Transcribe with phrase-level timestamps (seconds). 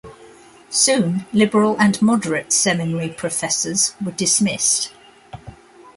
[0.71, 4.91] Soon liberal and moderate seminary professors were dismissed.